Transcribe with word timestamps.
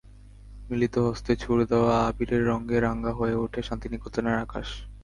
মিলিত 0.69 0.95
হস্তে 1.07 1.31
ছুড়ে 1.35 1.65
দেওয়া 1.71 1.95
আবিরের 2.09 2.43
রঙ্গে 2.45 2.77
রাঙা 2.79 3.11
হয়ে 3.19 3.35
ওঠে 3.35 3.61
শান্তিনিকেতনের 3.67 4.37
আকাশ। 4.37 4.67